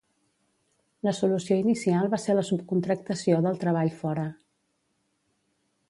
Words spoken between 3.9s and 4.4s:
fora.